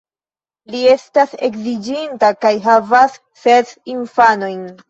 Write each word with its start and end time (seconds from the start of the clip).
Li 0.75 0.79
estas 0.93 1.35
edziĝinta 1.49 2.31
kaj 2.47 2.55
havas 2.71 3.21
ses 3.45 3.79
infanojn. 3.99 4.69